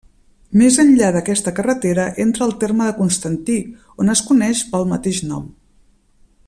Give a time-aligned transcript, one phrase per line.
[0.59, 3.61] Més enllà d'aquesta carretera entra al terme de Constantí,
[4.05, 5.49] on es coneix pel mateix nom.